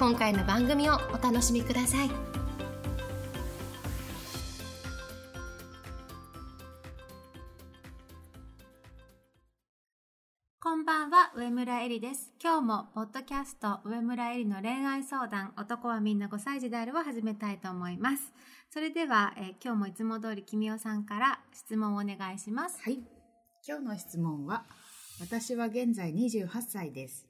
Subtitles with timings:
[0.00, 2.10] 今回の番組をお楽しみください
[10.58, 12.32] こんばんは、上村えりです。
[12.42, 18.32] 今日も、ポッドキャスト、上村えりの恋愛相談、男はみんな5歳児であるを始めたいと思います。
[18.70, 22.80] それでは、えー今日もいつも通り、君代さんから質問をお願いします。
[22.82, 23.00] はい。
[23.68, 24.64] 今日の質問は、
[25.20, 27.29] 私は現在28歳です。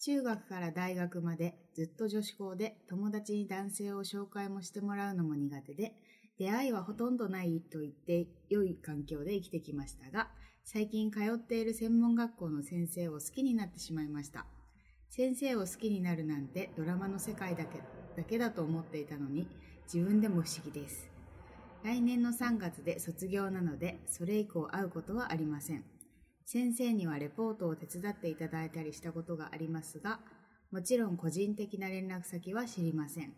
[0.00, 5.94] 中学から大学までずっと女子校で友達に男性を紹介もしてもらうのも苦手で、
[6.38, 10.28] 出会いはほとんどないと言って良い環境で生きてきましたが、
[10.64, 14.46] 最近通っている専門学校の先生を好きになってしまいました。
[15.10, 17.80] 先生を好きになるなんてドラマの世界だけ
[18.16, 19.46] だけだと思っていたのに、
[19.92, 21.10] 自分でも不思議です。
[21.82, 25.84] 来年の3月で卒業なので、それ以降会うことはありません。
[26.52, 30.18] 先生にはレポートを手伝っていただいたりしたことがありますが、
[30.72, 33.34] もちろん個人的な連絡先は知りません。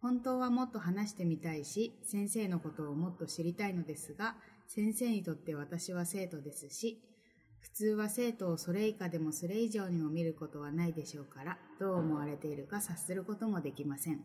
[0.00, 4.34] 本当はもっと話してみたいし、先生のことをもっと知りたいのですが、
[4.66, 7.02] 先生にとって私は生徒ですし、
[7.60, 14.24] 普通は生徒をそれ以下でもそれ以上にも見ることはないでしょうから、どう思われているか察することもできません。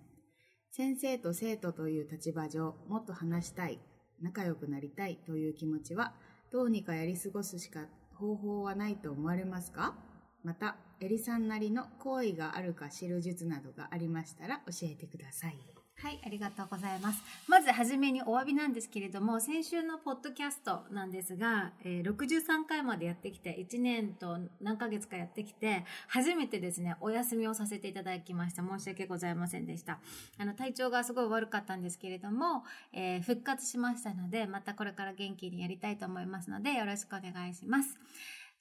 [0.72, 3.80] 先生と生徒という立場上、もっと話したい、
[4.22, 6.14] 仲良くなりたいという気持ちは、
[6.54, 7.82] どうにかやり過ごすしか
[8.16, 9.96] 方法はないと思われますか？
[10.44, 15.83] また、エリさんなりの好意があるか知る術などがありましたら教えてください。
[15.96, 17.22] はい、ありがとうございます。
[17.48, 28.64] まずはじめにお詫びなんですけれども、先週のポッドキャストなんですが、えー63回までやってきて、1年と何ヶ月かやってきて、初めてですね、お休みをさせていただきました。
[28.64, 30.00] 申し訳ございませんでした。
[30.38, 37.98] あの、体調がすごい悪かったんですけれども、えー復活しましたので、またこれから元気にやりたいと思いますので、よろしくお願いします。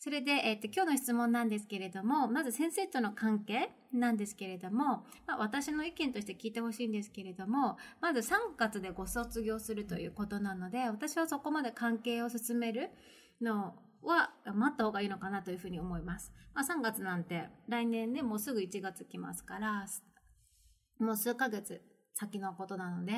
[0.02, 12.90] それで、えっと、今日の質問なんですけれども、まず先生との関係なんですけれども、まあ、私の意見として聞いてほしいんですけれども、まず3月でご卒業するということなので、私はそこまで関係を進める
[13.40, 16.32] のは待った方がいいのかなというふうに思います。
[16.52, 19.86] まあ、3月なんて来年ね、もうすぐ1月来ますから、
[20.98, 21.80] もう数ヶ月
[22.12, 23.12] 先のことなので、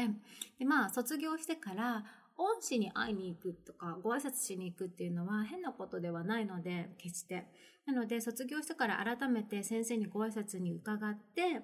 [0.58, 2.04] で、まあ、卒業してから、
[2.36, 7.46] 恩師に会いに行くとか、ご挨拶しに行くっていうのは変なことではないので、決して。
[7.86, 11.60] なので、卒業してから改めて先生にご挨拶に伺って、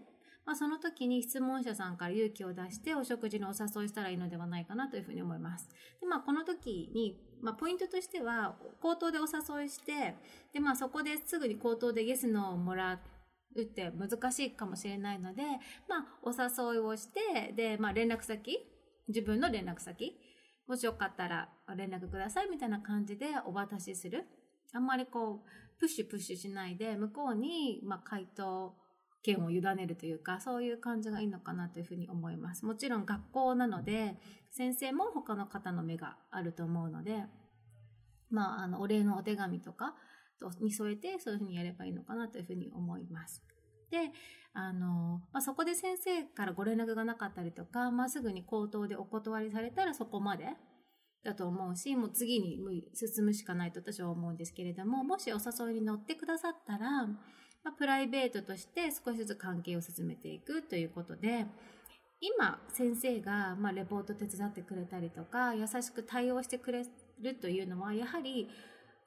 [0.47, 5.69] まあ、その時に質問者さんから勇気を出してお食事のお誘いしたらいいのではないかなというふうに思います。
[6.01, 10.17] で、まあ、この時に、まあ、ポイントとしては、口頭でお誘いして、
[10.53, 13.01] で、まあ、そこですぐに口頭でイエスノーをもら
[13.55, 15.43] うって難しいかもしれないので、
[15.89, 18.59] まあ、お誘いをして、で、まあ、連絡先、
[19.09, 20.19] 自分の連絡先、
[20.71, 24.25] もしよかったら連絡くださいみたいな感じでお渡しする。
[24.73, 28.77] あんまりこう、プッシュプッシュしないで、向こうに、ま、回答
[29.25, 32.65] 権を委ねるというか、そういう感じがいいのかなというふうに思います。
[32.65, 34.17] もちろん学校なので、
[34.53, 37.25] 先生も他の方の目があると思うので、
[38.31, 39.97] まあ、あの、お礼のお手紙とか
[40.61, 43.43] に添えて、そういうふうにやればいいのかなというふうに思います。
[43.91, 44.13] で、
[44.53, 50.47] あの、まあ、そこで先生からご連絡がなかったりとか、まあ、すぐに口頭でお断りされたらそこまで
[51.25, 52.59] だと思うし、もう次に
[52.95, 57.07] 進むしかないと私は思うんですけれども、もしお誘いに乗ってくださったら、
[57.63, 61.47] まあ、プライベートとして少しずつ関係を進めていくということで、
[62.21, 66.85] 今、先生が、まあ、レポート手伝ってくれたりとか、優しく対応してくれ
[67.23, 68.49] るというのは、やはり、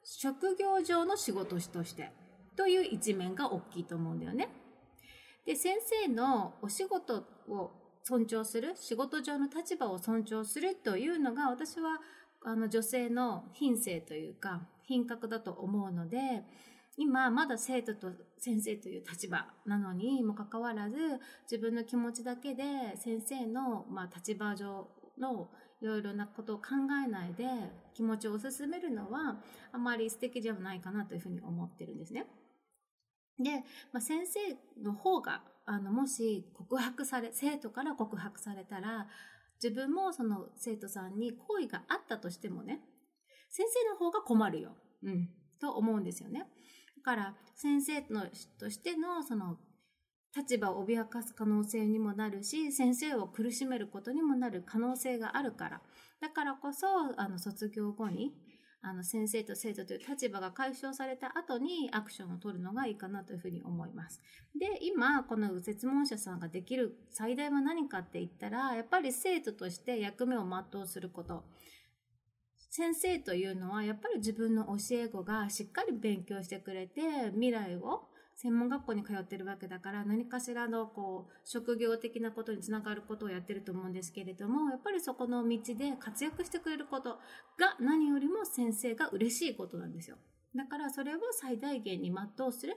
[0.02, 2.10] 職業上の仕事として、
[2.56, 4.48] という一面が大きいと思うんだよね。
[5.46, 5.76] で、先
[6.06, 7.70] 生のお仕事を
[8.02, 12.00] 尊重する、仕事上の立場を尊重するというのが、私は、
[12.44, 16.44] あの、女性の品性というか、品格だと思うので、
[16.96, 20.96] 今、まだ生徒と先生という立場なのにもかかわらず、
[21.50, 22.62] 自分の気持ちだけで
[22.96, 24.88] 先生の、まあ、立場上
[25.18, 25.48] の
[25.80, 26.64] いろいろなことを考
[27.04, 27.44] えないで
[27.94, 29.36] 気持ちを進めるのは
[29.72, 32.26] あまり素敵ではないかなというふうに思ってるんですね。
[33.38, 34.40] で、まあ、先生
[34.82, 39.08] の方が、あの、もし告白され、生徒から告白されたら、
[39.62, 42.80] 自分もその生徒さんに好意があったとしてもね、
[43.50, 44.76] 先生の方が困るよ。
[45.02, 45.28] うん。
[45.60, 46.46] と思うんですよね。
[46.96, 48.26] だから、先生の
[48.58, 49.58] としての、その、
[50.36, 55.82] 立場を脅かす可能性にもなるし、先生を苦しめることにもなる可能性があるから。
[56.20, 56.86] だからこそ、
[57.16, 58.34] あの、卒業後に、
[58.86, 64.20] あの、先生と生徒という立場が解消された後にアクションを取るのがいいかなというふうに思います。
[64.54, 71.44] で、今、この説問者さんができる最大は何かって言ったら、やっぱり生徒として役目を全うすること。
[72.68, 77.00] 先生というのは、やっぱり自分の教え子がしっかり勉強してくれて、
[77.32, 87.18] 未来を専門学校に通ってるわけだから、何かしらの、こう、職業的なことにつながることをやってると思うんですけれども、やっぱりそこの道で活躍してくれること
[87.58, 90.16] が何よりも先生が嬉しいことなんですよ。
[90.54, 92.76] だからそれを最大限に全うする。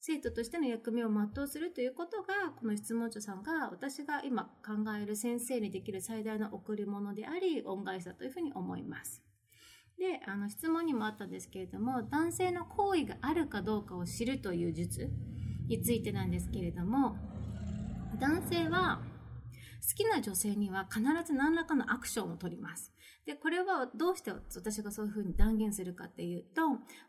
[0.00, 9.27] 生徒としての役目を全うするということが、この質問者さんが私が今考える先生にできる最大の贈り物であり、恩返しだというふうに思います。
[9.98, 15.10] で、あの質問にもあったんですけれども、男性の行為があるかどうかを知るという術
[15.66, 17.16] についてなんですけれども、
[18.20, 19.00] 男性は
[19.86, 22.92] 好きな女性には必ず何らかのアクションを取ります。
[23.26, 26.62] で、これはどうして私がそういうふうに断言するかっていうと、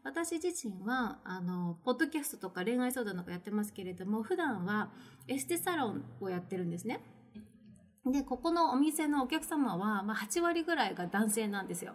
[0.03, 4.91] 私自身は、あの、ポッドキャストとか恋愛相談とかやってますけれども、普段は
[5.27, 7.01] エステサロンをやってるんですね。
[8.05, 11.93] で、ここのお店のお客様は、まあ、8割ぐらいが男性なんですよ。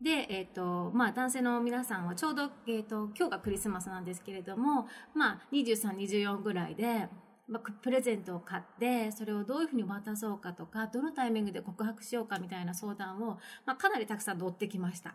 [0.00, 7.08] で、えっ、と、まあ、男性の皆さんはちょうど、えっ、と、今日がクリスマスなんですけれども、まあ、23、24ぐらいで、
[7.48, 15.14] まあ、プレゼントを買って、それをどういうふうに渡そうかとか、どのタイミングで告白しようかみたいな相談を、まあ、かなりたくさん乗ってきました。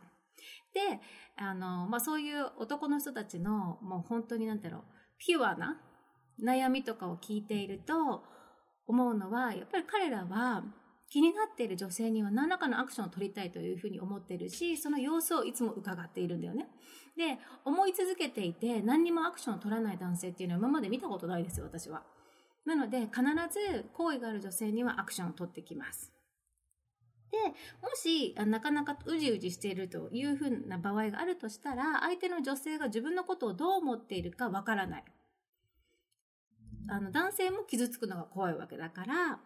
[0.73, 0.99] で、
[1.37, 4.81] あの、まあ、そういう男の人たちの、もう本当になんだろう、
[5.19, 5.79] ピュアな
[6.41, 8.23] 悩みとかを聞いていると、
[8.91, 10.63] 思うのは、やっぱり彼らは、
[11.11, 16.69] 気になっている女性には何らかのアクションを取りたいというふうに思っているし、その様子をいつも伺っているんだよね。
[17.17, 22.03] で、思い続けていて何にもアクションを取らない男性っていうのは今まで見たことないですよ、私は。
[22.63, 26.13] なので、必ず好意がある女性にはアクションを取ってきます。
[27.29, 27.37] で、
[27.81, 35.05] もし、なかなかうじうじしているというふうな場合があるとしたら、相手の女性が自分のことをどう思っているかわからない。
[36.87, 39.39] あの、男性も傷つくのが怖いわけだから、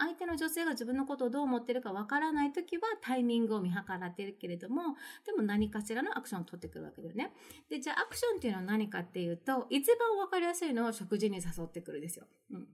[0.00, 7.34] 相手の女性が自分のことをどう思ってるかわからないときはタイミングを見計らってるけれども、でも何かしらのアクションを取ってくるわけだよね。
[7.68, 12.26] で、じゃあアクションっていうのは何かっていうと、一番わかりやすいのは食事に誘ってくるですよ。
[12.50, 12.60] うん。
[12.62, 12.68] で、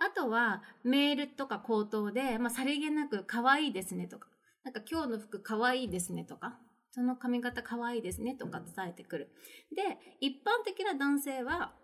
[0.00, 4.28] あとはメールとか口頭で、まあ、さりげなく可愛いですねとか、
[4.64, 6.58] なんか今日の服可愛いですねとか、
[6.92, 9.30] その髪型可愛いですねとか伝えてくる。
[9.74, 11.74] で、一般的な男性は、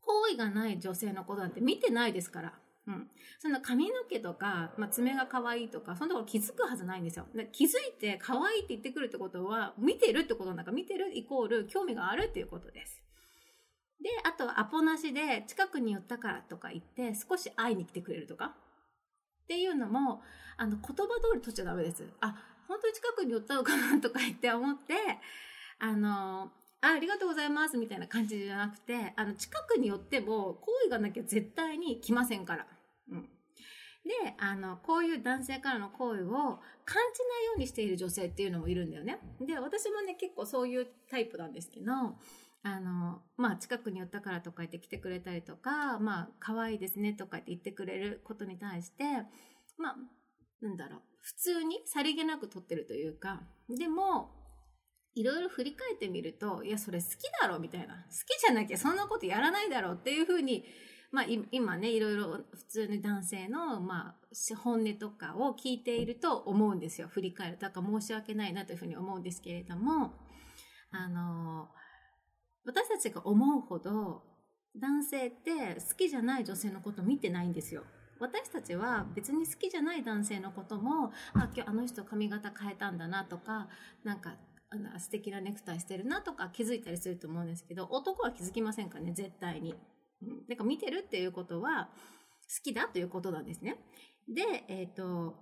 [0.00, 2.63] 好意がない女性のことなんて見てないですから。
[2.86, 3.10] うん。
[3.38, 7.26] その髪の毛とか、まあ、爪が可愛いとか、そのところ気づくはずないんですよ。
[7.52, 13.00] 気づいて可愛いって言ってくるってことは、見てるってことなんか見てるイコール興味があるっていうことです。
[14.02, 18.54] で、あとアポなしで近くに寄ったからとか言って少し会いに来てくれるとか。
[19.44, 20.22] っていうのも、
[20.56, 22.06] あの、言葉通り取っちゃダメです。
[22.20, 22.34] あ、
[22.66, 24.94] 本当に近くに寄ったのかなとか言って思って、
[25.78, 26.50] あの、
[26.84, 32.66] あありがとうございますみたいな感じじゃなくて、あの、近くに寄っても、好意がなきゃ絶対に来ませんから。
[33.10, 33.22] うん。
[33.22, 33.30] で、
[34.38, 36.28] あの、こういう男性からの行為を
[36.84, 39.18] 感じないようにしている女性っていうのもいるんだよね。
[39.40, 41.92] で、私もね、結構そういうタイプなんですけど、
[42.62, 49.04] あの、まあ、近くに寄ったからとか言って来てくれたりとか、まあ、可愛いですねとかって言ってくれることに対して、
[49.78, 49.96] まあ、
[50.60, 54.43] なんだろう、普通にさりげなく撮ってるというか、でも、
[55.14, 57.94] いろいろ振り返ってみると、いや、それ好きだろみたいな。
[57.94, 60.64] 好きじゃなきゃそんなことやらないだろうっていうふうに、
[61.12, 67.08] まあ、今ね、いろいろ普通に男性の、まあ、本音とかを聞いていると思うんですよ。
[67.08, 67.58] 振り返る。
[67.58, 70.14] だから申し訳ないなというふうに思うんですけれども、
[70.90, 71.68] あの、
[72.64, 74.22] 私たちが思うほど、
[74.76, 77.84] 男性って好きじゃない女性のこと見てないんですよ。
[78.18, 83.68] 私たちは別に好きじゃない男性のことも、あ、今日あの人髪型変えたんだなとか、
[84.02, 84.34] なんか、
[84.74, 89.74] あの素敵なネクタイしてるなとか気づいたりすると思うんですけど、男は気づきませんかね、絶対に。
[90.22, 90.46] うん。
[90.48, 91.88] だから見てるっていうことは、
[92.48, 93.78] 好きだということなんですね。
[94.28, 95.34] で、えっ、と、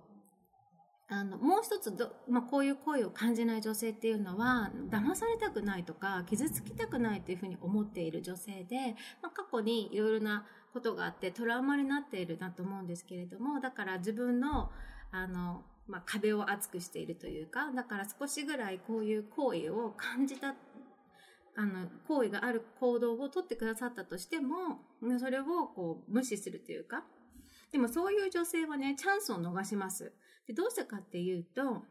[1.09, 14.71] あの、もう一つど、まあ、こういう声を感じない女性っていうのは、騙されたくないとか、傷つきたくないというふうに思っている女性で、まあ、過去にいろいろなことがあってトラウマになっているなと思うんですけれども、だから自分の、
[15.11, 20.55] あの、まあ、壁を厚くしているというか、だから少しぐらいこういう行為を感じた、
[21.55, 24.79] あの、行為がある行動をとってくださったとしても、
[25.19, 27.03] それをこう無視するというか、
[27.71, 30.13] でもそういう女性はね、チャンスを逃します。
[30.47, 31.83] で、どうしてかっていうと、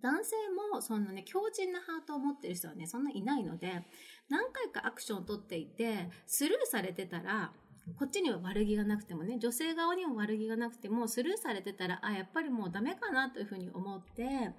[0.00, 0.36] 男性
[0.74, 3.84] もそんなね、強靭なハートを持ってる人はね、そんないないので、
[4.28, 7.52] 何回かアクションを取っていて、スルーされてたら、
[7.96, 14.52] こっちには悪気がなくてもね、女性側にも悪気がなくても、スルーされてたら、あ、やっぱりもうダメかなというふうに思って、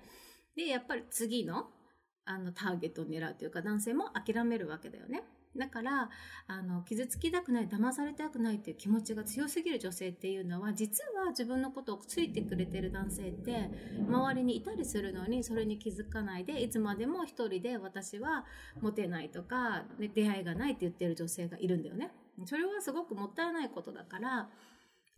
[0.56, 1.68] で、やっぱり次の、
[2.26, 5.24] あの、ターゲットを狙うというか、男性も諦めるわけだよね。
[5.58, 6.10] だから、
[6.48, 13.72] あの、傷つきたくない、騙されたくないっていう気持ちが強すぎる女性っていうのは、実は自分のことをついてくれてる男性って、
[14.08, 18.46] 周りにいたりするのに、それに気づかないで、いつまでも一人で私は
[18.80, 22.12] モテないとか、ね、出会いがないって言ってる女性がいるんだよね。
[22.48, 24.50] それはすごくもったいないことだから、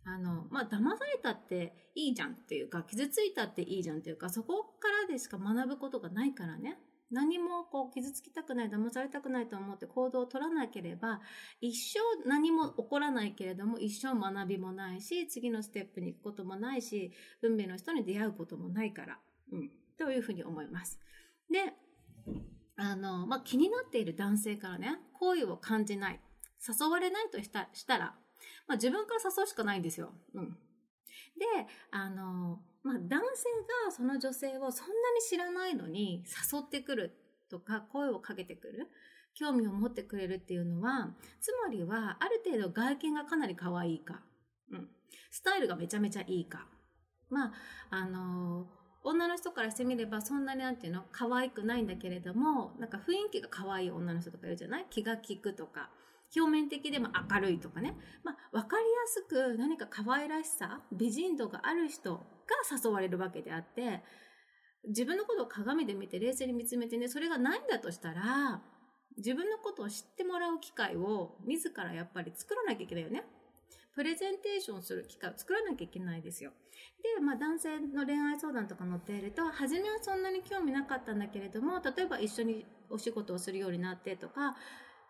[0.04, 6.78] あの、まあ、騙されたっていいじゃんっていうか、傷ついたっていいじゃんっていうか、そこからでしか学ぶことがないからね。
[7.12, 11.20] 何もこう傷つきたくない、騙されたくないと思って行動を取らなければ、
[11.60, 17.12] 一生何も起こらないけれども、一生学びもないし、次のステップに行くこともないし、
[17.42, 19.18] 運命の人に出会うこともないから、
[19.52, 20.98] うん、というふうに思います。
[21.50, 21.74] で、
[22.76, 26.20] あの、まあ、気になっている男性からね、好意を感じない、
[26.66, 28.14] 誘われないとしたしたら、
[28.66, 30.12] まあ、自分から誘うしかないんですよ。
[30.34, 30.50] うん。
[30.50, 30.56] で、
[31.90, 33.48] あの、まあ、男性
[33.86, 37.16] がその女性をそんなに知らないのに誘ってくる
[37.48, 38.88] とか声をかけてくる
[39.34, 44.20] 興味を持ってくれるっていうのはつまりはある程度外見がかなり可愛いか、
[44.70, 44.88] うん、
[45.30, 46.66] スタイルがめちゃめちゃいいか。
[47.30, 47.52] まあ
[47.90, 48.66] あの
[49.04, 54.86] 女の人からしてみればそんなになんていうの可愛くないんだけれどもなんか雰囲気が可愛い女の人とかいるじゃない？
[54.90, 55.90] 気が利くとか。
[56.34, 57.96] 表面的でも明るいとかね。
[58.24, 62.22] まあ、わかりやすく何か可愛らしさ、美人度がある人が
[62.70, 64.02] 誘われるわけであって、
[64.88, 68.62] 自分のことを鏡で見て冷静に見つめてね、それがないんだとしたら、
[69.16, 73.24] 自分のことを知ってもらう機会を自らやっぱり作らなきゃいけないよね。
[73.94, 76.52] プレゼンテーションする機会を作らなきゃいけないですよ。
[77.16, 84.56] で、まあ男性の恋愛相談とか載っていると、初めはそんなに興味なかったんだけれども、例えば一緒にお仕事をするようになってとか、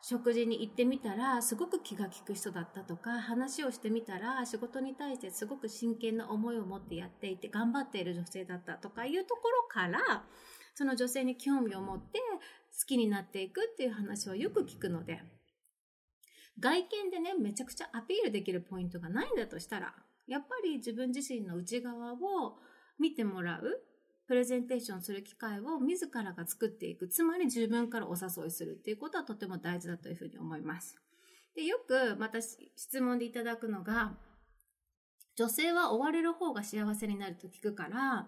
[0.05, 10.25] 食事に行ってみたらすごく気が利く人だったとか話をしてみたら仕事に対してすごく真剣な思いを持ってやっていて頑張っている女性だったとかいうところから
[10.75, 15.21] その女性に興味を持って好きになっていくっていう話はよく聞くので
[16.59, 19.95] 外見でねめちゃくちゃアピールできるポイントがないんだとしたら
[20.27, 22.59] やっぱり自分自身の内側を
[22.99, 23.81] 見てもらう
[24.33, 27.07] プレゼンテーションする機会を自らが作っていく。
[27.07, 30.97] つまり自分からお誘いするっていうことはとても大事だというふうに思います。
[31.55, 34.17] で、よくまた質問でいただくのが、
[35.37, 38.27] 女性は追われる方が幸せになると聞くから、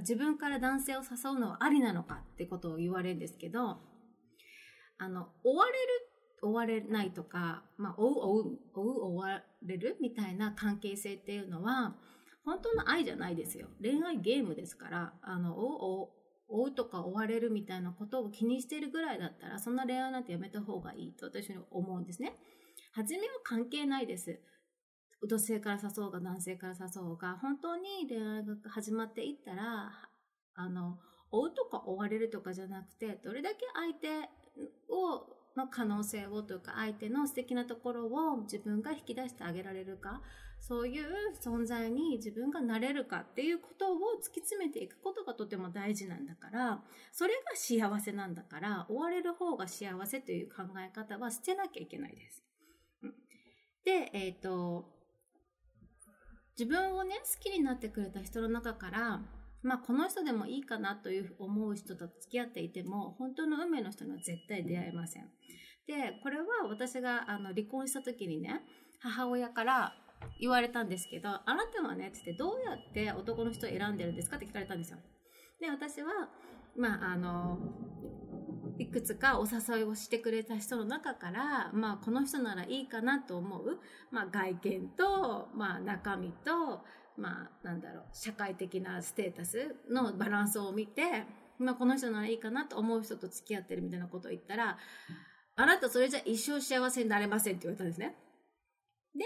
[0.00, 3.78] 自分から男性を誘うのはありなのかってことを言われるんですけど、
[4.98, 5.78] あの、追われる、
[6.42, 11.96] 追われないとか、まあ、追う、追う、追う、追われるみたいな関係性っていうのは、
[12.46, 13.66] 本当の愛じゃないですよ。
[13.82, 16.08] 恋愛ゲームですから、あの、追う、
[16.48, 22.34] 追うとか追われるみたいなことを気にしてるぐらいだったら、そんな恋愛なんてやめた方がいいと私は思うんですね。
[22.92, 24.40] 初めは関係ないです。
[25.28, 29.90] 女性から誘おうが男性から誘おうが、本当に恋愛が始まっていったら、
[30.54, 31.00] あの、
[31.32, 34.08] 追うとか追われるとかじゃなくて、どれだけ相手
[34.88, 40.22] を、の可能性をというか、相手の素敵なところを自分が引き出してあげられるか、
[40.60, 41.06] そういう
[41.40, 46.82] 存在に自分がなれるかっていうことを突き詰めていくことがとても大事なんだから、
[47.12, 52.42] それが幸せなんだから、追われる方が幸せという考え方は捨てなきゃいけないです。
[53.84, 54.90] で、えっ、ー、と、
[56.58, 59.20] 自分をね、好きになってくれた人の中から、
[59.62, 65.24] まあ、この人でもいいかなという思う人と付き合っていても、本当の運命の人には絶対出会えません。
[65.86, 68.62] で、これは私があの離婚した時にね、
[69.00, 69.94] 母親から
[70.40, 74.36] 言われたんですけど、あなたはね、つってどうやって男の人を選んでるんですか？
[74.36, 74.98] って聞かれたんですよ。
[75.60, 76.28] で、私は、
[76.76, 77.58] まあ、あの、
[78.78, 83.78] いくつかお誘いをしてくれた人の中から、まあ、この人ならいいかなと思う、
[84.10, 86.84] まあ、外見と、まあ、中身と、
[87.16, 91.24] まあ、なんだろう、社会的なステータスのバランスを見て、
[91.58, 94.76] まあ、この人ならいいかなと思う人と付き合ってるみたいなことを言ったら、
[95.56, 98.14] あなたそれじゃ一生幸せになれませんって言われたんですね。
[99.16, 99.24] で、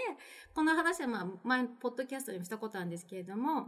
[0.53, 3.67] この話はまあ前、ポッドキャストでもしたことなんですけれども、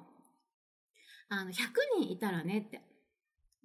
[1.29, 1.53] あの、100
[1.99, 2.81] 人いたらねって。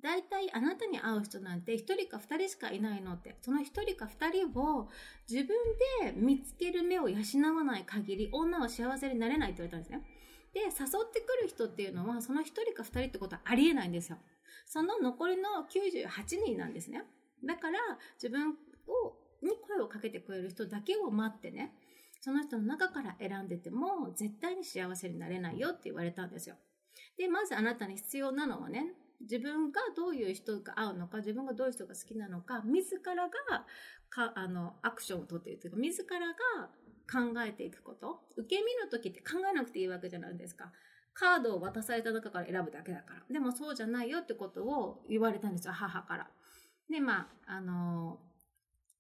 [0.00, 3.36] 大体あなたに会う人なんて1人か2人しかいないのって。
[3.42, 4.88] その1人か2人を
[5.28, 5.56] 自分
[6.04, 7.18] で見つける目を養
[7.56, 10.04] わない限り女は幸せになれないって言われたんですね。
[10.54, 10.68] で、誘
[11.04, 14.18] ってくる人っていうのはその1人か2人ってことはありえないんですよ。
[14.66, 17.02] その残りの98人なんですね。
[17.44, 17.78] だから
[18.14, 18.54] 自分を
[19.42, 21.72] に声をかけてくれる人だけを待ってね、
[22.28, 26.56] その人の中から選んでても絶対に幸せになれないよって言われたんですよ。
[27.16, 28.92] で、まずあなたに必要なのはね、
[29.22, 33.64] 自分がどういう人が合うのか、自分がどういう人が好きなのか、自らが、
[34.10, 36.68] か、あの、アクションを取っているというか、自らが
[37.10, 38.20] 考えていくこと。
[38.36, 40.70] 受け身の時って考えなくていいわけじゃないですか。
[41.14, 43.22] カードを渡された中から選ぶだけだから。
[43.30, 46.28] でもそうじゃないよってことを言われたんですよ、母から。
[46.90, 48.20] で、まあ、あの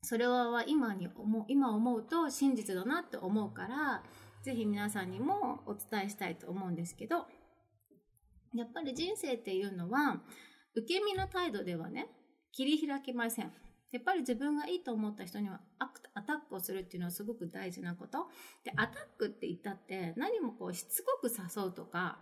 [0.02, 4.02] それは今に思う、今思うと真実だなって思うから、
[4.42, 7.26] ぜひ皆さんにもお伝えしたいと思うんですけど、
[8.54, 10.22] やっぱり人生っていうのは、
[10.74, 12.08] 受け身の態度ではね、
[12.52, 13.52] 切り開きません。
[13.90, 18.26] やっぱり自分がいいと思った人にはアクアタックをするっていうのはすごく大事なこと。
[18.64, 22.18] で、アタックって言ったって何もこうしつこく誘うとか、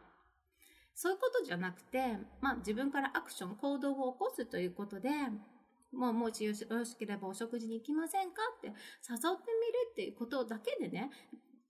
[0.94, 5.10] そういうことじゃなくて、まあ自分からアクション、行動を起こすということで、
[5.96, 8.42] もうもしよしよろしければお食事に行きませんか？
[8.58, 9.36] って誘ってみる
[9.92, 11.10] っていうことだけでね、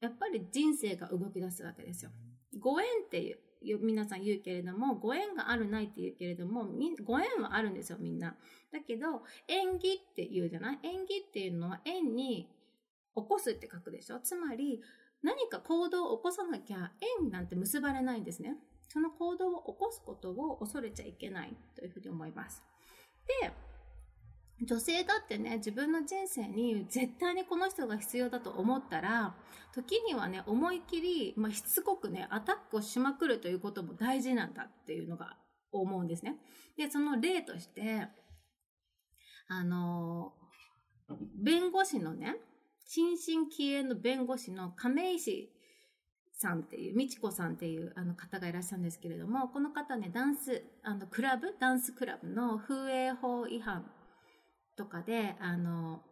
[0.01, 2.11] やっぱり人生が動き出すわけですよ。
[2.59, 3.33] ご縁ってい
[3.75, 8.37] う、皆さん言うけれども、ご縁があるないって言うけれども、みご縁はあるんですよ、みんな。
[8.73, 10.79] だけど、縁起って言うじゃない？
[10.83, 12.49] 縁起っていうのは縁に
[13.15, 14.21] 起こすって書くでしょ？
[14.21, 14.81] つまり、
[15.23, 18.57] 何か行動を起こさなきゃ縁なんて結ばれないんですね。
[18.89, 22.63] その行動を起こすことを恐れちゃいけないというふうに思います。
[23.43, 23.51] で、
[24.63, 29.35] 女性だってね、自分の人生に絶対にこの人が必要だと思ったら、
[29.75, 35.37] 時にはね、思い切り、まあ、しつこくね、アタックをしまくるということも大事なんだっていうのが
[35.73, 36.37] 思うんですね。
[36.79, 38.09] で、その例として、
[39.49, 40.33] あの、
[41.43, 42.37] 弁護士のね、
[42.87, 45.53] 新進気鋭の弁護士の亀石
[46.33, 53.85] さんっていう、美智子さんっていうあの方がいらっしゃるんですけれども、この方ね、ダンス、あの、クラブ、ダンスクラブの風営法違反
[54.77, 56.03] とかで、あの、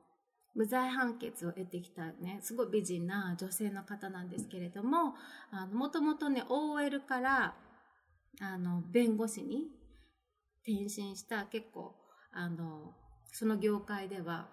[0.54, 5.14] 無罪判決を得てきたね、すごい美人な女性の方なんですけれども、
[5.50, 7.54] あの、もともとね、OL から、
[8.40, 9.68] あの、弁護士に
[10.62, 11.94] 転身した結構、
[12.32, 12.94] あの、
[13.32, 14.48] その業界では、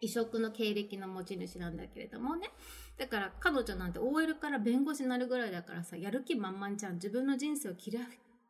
[0.00, 2.50] 異色の経歴の持ち主なんだけれどもね。
[2.98, 6.94] だから彼女なんて OL から弁護士になるぐらいだからさ、やる気満々じゃん。
[6.94, 7.98] 自分の人生を切り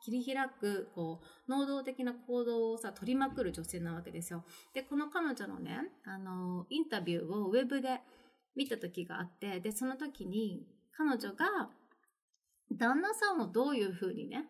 [0.04, 4.44] 切り開く、こう、能動的な行動をさ、取りまくる女性なわけですよ。
[4.74, 8.00] で、この彼女のね、あの、インタビューをウェブで
[8.54, 11.70] 見た時があって、で、その時に、彼女が、
[12.70, 14.44] 旦那さんをどういう風にね、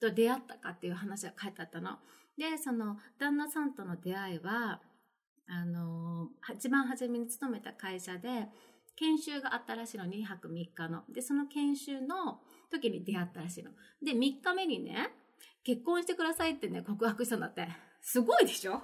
[0.00, 1.98] と出会ったかっていう話が書いてあったの。
[2.36, 4.80] で、その、旦那さんとの出会いは、
[5.46, 8.48] あの、一番初めに勤めた会社で、
[8.96, 11.04] 研修があったらしいの、2泊3日の。
[11.08, 13.70] で、その研修の時に出会ったらしいの。
[14.02, 15.10] で、3日目にね、
[15.64, 17.68] 結婚してくださいってね、告白したんだって。
[18.00, 18.82] すごいでしょ？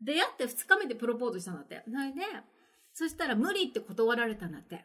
[0.00, 1.82] 出会って2日目でプロポーズしたんだって。
[1.86, 2.20] それで、
[2.92, 4.84] そしたら無理って断られたんだって。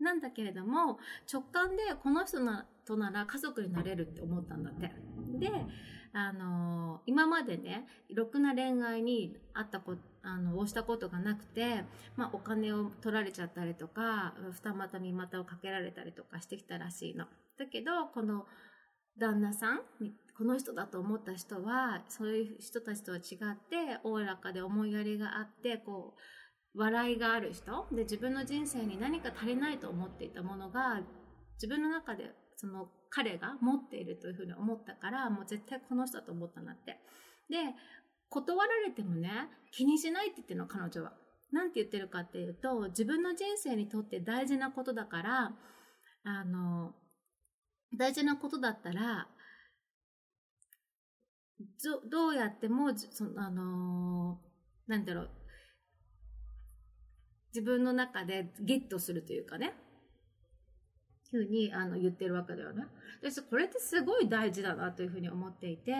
[0.00, 0.98] なんだけれども、
[1.30, 4.90] 直感でこの人なとなら家族になれるって思ったんだって。
[5.38, 5.50] で、
[6.12, 11.84] あのー今までね、ろくな恋愛にあったことあの、をしたことがなくて、
[12.16, 17.26] まあ、お金を取られちゃったりとか、二股三股をかけられたりとかしてきたらしいの。
[17.58, 18.46] だけど、この
[19.18, 26.14] 旦那さんに、この人だと思った人は、そういう人たちとは違って、おおらかで思いやりがあって、こ
[26.74, 31.00] う、笑いがある人で、自分の人生に何か足りないと思っていたものが、
[31.54, 36.98] 自分の中でその彼が持っているというふうに思ったから、もう絶対この人だと思ったんだって。
[37.48, 37.56] で、
[38.30, 41.12] 断られてもね、気にしないって言ってるの、彼女は。
[41.52, 45.52] なんて言ってるかっていうと、自分の人生にとって大事なことだから、
[46.24, 46.94] あの、
[47.98, 49.28] 大事なことだったら、
[51.82, 55.30] どどうやっても、そのあのーなんだろう、
[57.54, 59.74] 自分の中でゲットするというかね、
[61.30, 62.84] ふうにあの言ってるわけだよね。
[63.22, 65.92] で、これってすごい大事だなというふうに思っていて、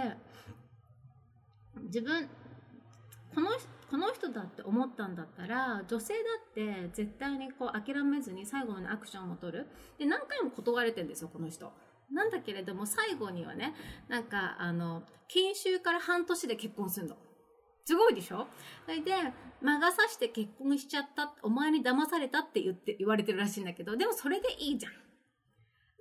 [1.77, 2.29] 自分、
[3.35, 3.51] この、
[3.91, 9.67] この人だって思ったんだったら、女性だって絶対にこう諦めずに最後までアクションを取る。
[9.99, 11.73] で、何回も断れてるんですよ、この人。
[12.13, 13.75] なんだけれども、最後にはね、
[14.09, 17.17] なんか、あの、研修から半年で結婚するの。
[17.85, 18.47] すごいでしょ？
[18.85, 19.13] それで、
[19.63, 24.93] 魔が差して結婚しちゃった、お前に騙されたって言って、言われてるらしいんだけど、でもそれでいいじゃん。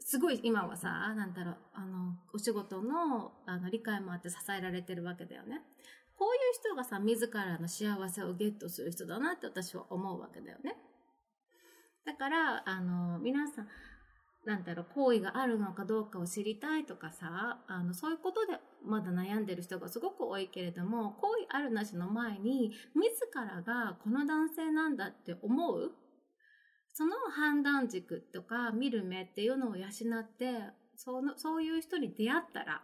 [0.02, 5.62] すごい今はさ、なんだろう、あの、お仕事の、あの、理解もあって支えられてるわけだよね。
[6.18, 10.76] こういう人がさ、自らの幸せをゲットする人だなって私は思うわけだよね。
[12.06, 13.68] だから、あの、皆さん、
[14.46, 25.92] なんだろう、好意があるのかどうかを知りたいとかさ、あの、そういうことでまだ悩んでる人がすごく多いけれども、好意あるなしの前に、自らがこの男性なんだって思う
[27.00, 30.52] その判断軸とか見る目っていうのを養って、
[30.98, 32.82] その、そういう人に出会ったら、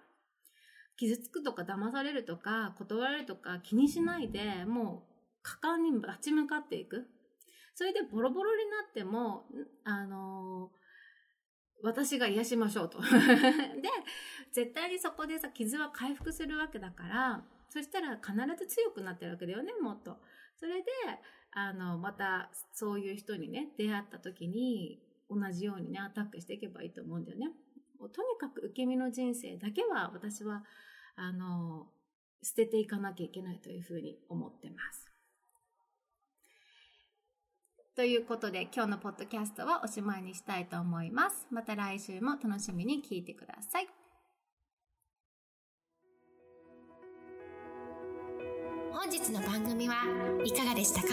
[0.95, 7.07] 傷つくとか騙されるとか断られるとか気にしないでもう果敢に立ち向かっていく。
[7.73, 9.43] それでボロボロになっても
[9.83, 10.71] あの
[11.83, 13.01] 私が癒しましょうと。
[13.03, 13.07] で
[14.53, 20.21] 絶対にそこでさ傷は回復するわけだからそしたら必ず強くなってるわけだよねもっと。
[20.55, 20.89] それで
[21.55, 27.47] あのまたそういう人にね出会った時に同じようにねアタックしていけばいいと思うんだよね。
[27.97, 30.63] もうとにかく受け身の人生だけは私は
[31.15, 31.87] あの
[32.43, 35.09] 捨てていかなきゃいけないというふうに思ってます。
[37.95, 41.47] ということで今日のポッドキャストはおしまいにしたいと思います。
[41.49, 44.04] また来週も楽しみに聞いてください。
[48.97, 49.95] 本日の番組は
[50.45, 51.09] いかがでしたか？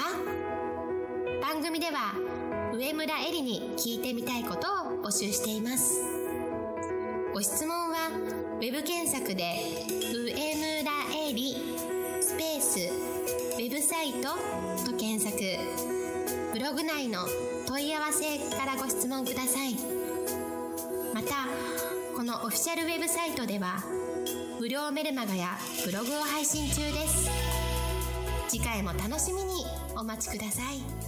[1.43, 2.15] 番組では
[2.73, 6.01] 上村えりに聞いてみたいことを募集しています。
[7.35, 8.09] ご質問は
[8.61, 9.57] web 検索で
[10.15, 10.93] 「上村
[11.29, 11.57] えり」
[12.23, 12.79] スペース
[13.59, 14.29] 「ウェブサイト」
[14.89, 15.37] と検索。
[16.53, 17.27] ブログ内の
[17.67, 19.75] 問い合わせからご質問ください。
[21.13, 21.49] また
[22.17, 23.83] このオフィシャルウェブサイトでは
[24.61, 27.52] 無料メルマガやブログを配信中です。
[28.53, 29.65] 次回も楽しみに
[29.97, 31.02] お待ちください。